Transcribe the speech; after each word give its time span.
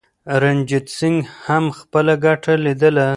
رنجیت 0.41 0.85
سنګ 0.97 1.17
هم 1.45 1.65
خپله 1.79 2.13
ګټه 2.25 2.53
لیدله. 2.63 3.07